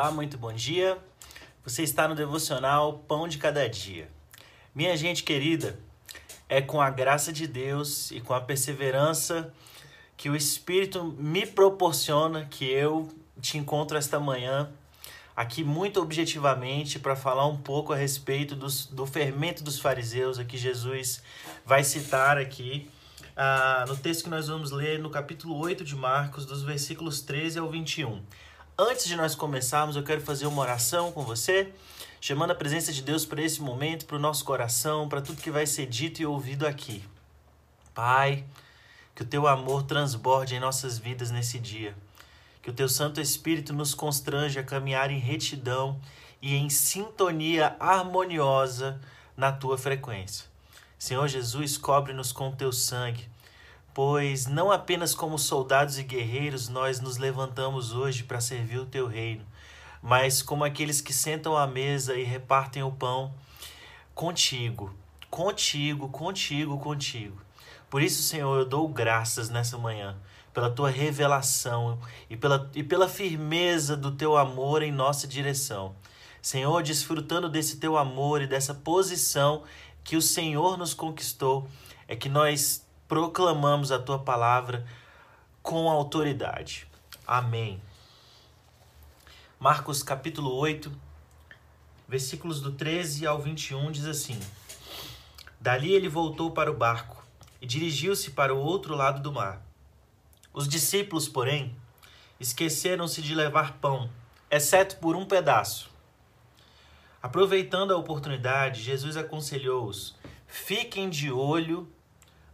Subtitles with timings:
[0.00, 0.96] Olá, muito bom dia.
[1.62, 4.08] Você está no devocional Pão de Cada Dia.
[4.74, 5.78] Minha gente querida,
[6.48, 9.52] é com a graça de Deus e com a perseverança
[10.16, 13.10] que o Espírito me proporciona que eu
[13.42, 14.70] te encontro esta manhã
[15.36, 20.56] aqui muito objetivamente para falar um pouco a respeito dos, do fermento dos fariseus, aqui
[20.56, 21.22] Jesus
[21.66, 22.88] vai citar aqui
[23.36, 27.58] ah, no texto que nós vamos ler no capítulo 8 de Marcos, dos versículos 13
[27.58, 28.22] ao 21.
[28.82, 31.70] Antes de nós começarmos, eu quero fazer uma oração com você,
[32.18, 35.50] chamando a presença de Deus para esse momento, para o nosso coração, para tudo que
[35.50, 37.04] vai ser dito e ouvido aqui.
[37.92, 38.42] Pai,
[39.14, 41.94] que o teu amor transborde em nossas vidas nesse dia.
[42.62, 46.00] Que o teu Santo Espírito nos constrange a caminhar em retidão
[46.40, 48.98] e em sintonia harmoniosa
[49.36, 50.46] na tua frequência.
[50.98, 53.28] Senhor Jesus, cobre-nos com o teu sangue
[53.92, 59.06] pois não apenas como soldados e guerreiros nós nos levantamos hoje para servir o teu
[59.06, 59.44] reino,
[60.02, 63.34] mas como aqueles que sentam à mesa e repartem o pão
[64.14, 64.94] contigo,
[65.30, 67.40] contigo, contigo, contigo.
[67.88, 70.16] Por isso, Senhor, eu dou graças nessa manhã
[70.52, 75.94] pela tua revelação e pela, e pela firmeza do teu amor em nossa direção.
[76.42, 79.62] Senhor, desfrutando desse teu amor e dessa posição
[80.02, 81.68] que o Senhor nos conquistou,
[82.08, 84.86] é que nós proclamamos a tua palavra
[85.64, 86.86] com autoridade.
[87.26, 87.82] Amém.
[89.58, 90.92] Marcos capítulo 8,
[92.06, 94.38] versículos do 13 ao 21 diz assim:
[95.60, 97.26] Dali ele voltou para o barco
[97.60, 99.60] e dirigiu-se para o outro lado do mar.
[100.52, 101.74] Os discípulos, porém,
[102.38, 104.08] esqueceram-se de levar pão,
[104.48, 105.90] exceto por um pedaço.
[107.20, 110.14] Aproveitando a oportunidade, Jesus aconselhou-os:
[110.46, 111.92] fiquem de olho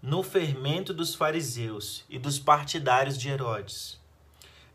[0.07, 3.99] no fermento dos fariseus e dos partidários de Herodes.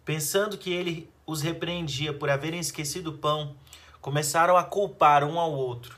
[0.03, 3.55] Pensando que ele os repreendia por haverem esquecido o pão,
[4.01, 5.97] começaram a culpar um ao outro.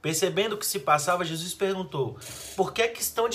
[0.00, 2.16] Percebendo o que se passava, Jesus perguntou:
[2.54, 3.28] Por que, é que estão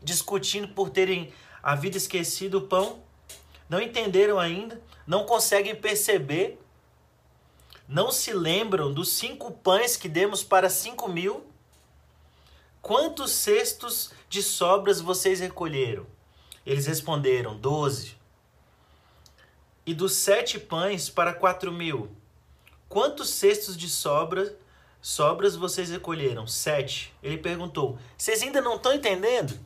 [0.00, 3.00] discutindo por terem havido esquecido o pão?
[3.68, 4.80] Não entenderam ainda?
[5.04, 6.60] Não conseguem perceber?
[7.88, 11.44] Não se lembram dos cinco pães que demos para cinco mil?
[12.86, 16.06] Quantos cestos de sobras vocês recolheram?
[16.64, 18.16] Eles responderam: Doze.
[19.84, 22.08] E dos sete pães para quatro mil?
[22.88, 24.56] Quantos cestos de sobra,
[25.02, 26.46] sobras vocês recolheram?
[26.46, 27.12] Sete.
[27.20, 29.58] Ele perguntou: Vocês ainda não estão entendendo?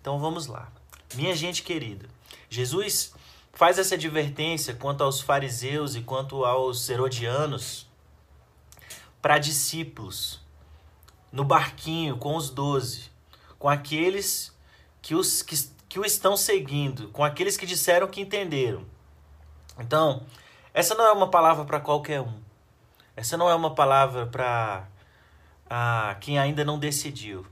[0.00, 0.72] Então vamos lá.
[1.14, 2.08] Minha gente querida,
[2.48, 3.12] Jesus
[3.52, 7.86] faz essa advertência quanto aos fariseus e quanto aos herodianos
[9.20, 10.47] para discípulos
[11.30, 13.10] no barquinho com os doze,
[13.58, 14.56] com aqueles
[15.02, 15.56] que, os, que,
[15.88, 18.84] que o estão seguindo, com aqueles que disseram que entenderam.
[19.78, 20.22] Então,
[20.74, 22.40] essa não é uma palavra para qualquer um.
[23.16, 24.86] Essa não é uma palavra para
[26.20, 27.44] quem ainda não decidiu.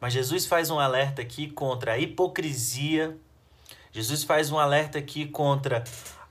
[0.00, 3.16] Mas Jesus faz um alerta aqui contra a hipocrisia.
[3.92, 5.84] Jesus faz um alerta aqui contra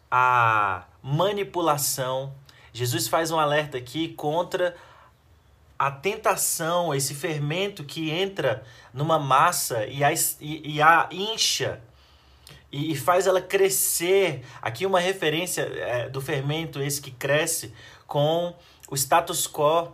[0.10, 2.34] a manipulação.
[2.72, 4.76] Jesus faz um alerta aqui contra
[5.78, 8.64] a tentação, esse fermento que entra
[8.94, 11.82] numa massa e a, e, e a incha
[12.72, 14.46] e, e, faz ela crescer.
[14.62, 17.74] Aqui uma referência é, do fermento, esse que cresce
[18.08, 18.54] com
[18.90, 19.94] o status quo.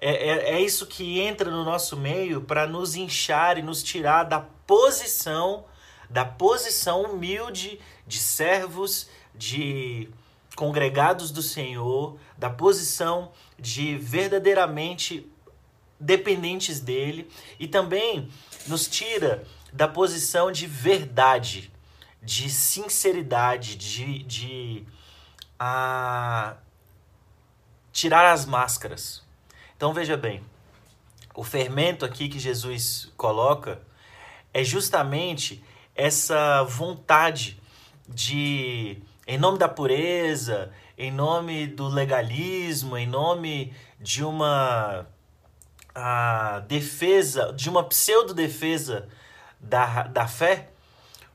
[0.00, 4.24] É, é, é isso que entra no nosso meio para nos inchar e nos tirar
[4.24, 5.64] da posição,
[6.10, 10.08] da posição humilde de servos, de
[10.54, 15.30] congregados do Senhor, da posição de verdadeiramente
[15.98, 18.28] dependentes dele e também
[18.66, 21.72] nos tira da posição de verdade,
[22.22, 24.86] de sinceridade, de, de
[25.58, 26.56] a,
[27.92, 29.22] tirar as máscaras.
[29.76, 30.42] Então veja bem,
[31.34, 33.80] o fermento aqui que Jesus coloca
[34.52, 35.62] é justamente
[35.94, 37.60] essa vontade
[38.08, 45.06] de, em nome da pureza, em nome do legalismo, em nome de uma
[45.94, 49.08] a defesa, de uma pseudo-defesa
[49.60, 50.70] da, da fé,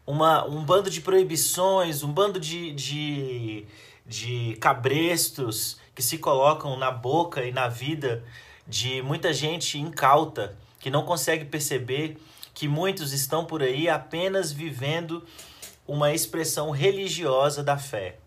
[0.06, 3.66] uma, um bando de proibições, um bando de, de,
[4.06, 8.24] de cabrestos que se colocam na boca e na vida
[8.68, 12.18] de muita gente incauta, que não consegue perceber
[12.54, 15.24] que muitos estão por aí apenas vivendo
[15.88, 18.18] uma expressão religiosa da fé.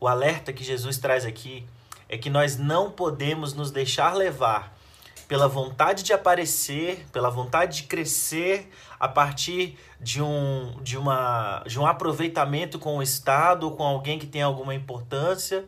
[0.00, 1.66] O alerta que Jesus traz aqui
[2.08, 4.78] é que nós não podemos nos deixar levar
[5.26, 11.78] pela vontade de aparecer, pela vontade de crescer a partir de um, de uma, de
[11.78, 15.66] um aproveitamento com o Estado ou com alguém que tem alguma importância,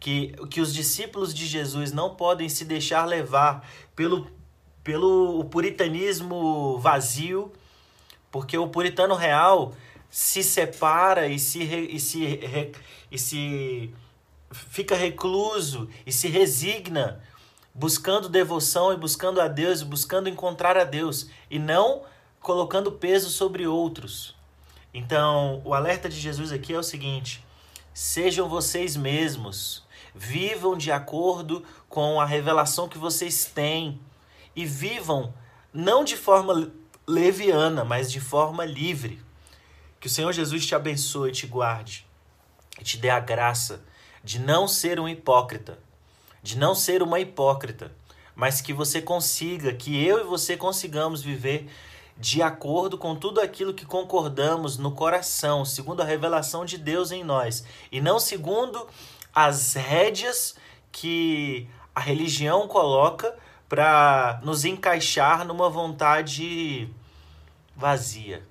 [0.00, 4.26] que, que os discípulos de Jesus não podem se deixar levar pelo,
[4.82, 7.52] pelo puritanismo vazio,
[8.30, 9.74] porque o puritano real
[10.12, 12.38] se separa e se, e se,
[13.10, 13.94] e se
[14.52, 17.22] fica recluso e se resigna
[17.74, 22.02] buscando devoção e buscando a Deus e buscando encontrar a Deus e não
[22.42, 24.36] colocando peso sobre outros.
[24.92, 27.42] Então, o alerta de Jesus aqui é o seguinte:
[27.94, 29.82] sejam vocês mesmos,
[30.14, 33.98] vivam de acordo com a revelação que vocês têm
[34.54, 35.32] e vivam
[35.72, 36.70] não de forma
[37.08, 39.31] leviana, mas de forma livre.
[40.02, 42.06] Que o Senhor Jesus te abençoe te guarde
[42.78, 43.82] e te dê a graça
[44.22, 45.78] de não ser um hipócrita
[46.42, 47.92] de não ser uma hipócrita,
[48.34, 51.70] mas que você consiga, que eu e você consigamos viver
[52.18, 57.22] de acordo com tudo aquilo que concordamos no coração, segundo a revelação de Deus em
[57.22, 58.86] nós, e não segundo
[59.34, 60.56] as rédeas
[60.90, 63.34] que a religião coloca
[63.68, 66.88] para nos encaixar numa vontade
[67.74, 68.42] vazia.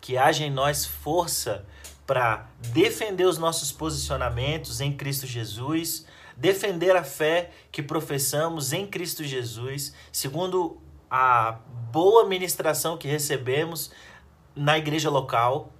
[0.00, 1.66] Que haja em nós força
[2.06, 6.06] para defender os nossos posicionamentos em Cristo Jesus
[6.38, 10.80] defender a fé que professamos em Cristo Jesus, segundo
[11.10, 11.58] a
[11.90, 13.90] boa ministração que recebemos
[14.54, 15.72] na igreja local,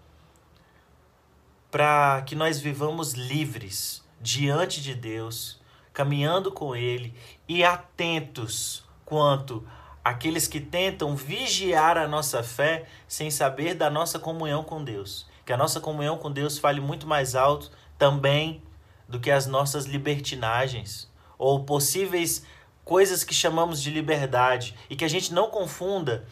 [1.71, 5.61] para que nós vivamos livres diante de Deus,
[5.93, 7.15] caminhando com Ele
[7.47, 9.65] e atentos quanto
[10.05, 15.27] aqueles que tentam vigiar a nossa fé sem saber da nossa comunhão com Deus.
[15.45, 18.63] Que a nossa comunhão com Deus fale muito mais alto também
[19.09, 22.45] do que as nossas libertinagens ou possíveis
[22.85, 26.27] coisas que chamamos de liberdade e que a gente não confunda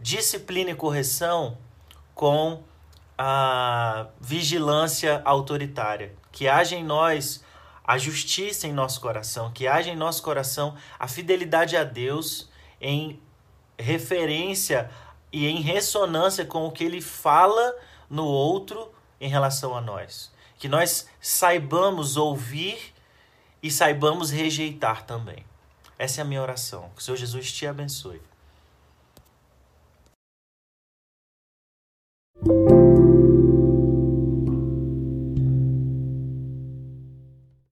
[0.00, 1.58] disciplina e correção
[2.14, 2.62] com
[3.16, 6.14] a vigilância autoritária.
[6.30, 7.44] Que haja em nós
[7.84, 12.48] a justiça em nosso coração, que haja em nosso coração a fidelidade a Deus
[12.80, 13.20] em
[13.78, 14.90] referência
[15.32, 17.74] e em ressonância com o que ele fala
[18.08, 18.90] no outro
[19.20, 22.92] em relação a nós que nós saibamos ouvir
[23.62, 25.44] e saibamos rejeitar também.
[25.98, 26.90] Essa é a minha oração.
[26.94, 28.20] Que o Senhor Jesus te abençoe.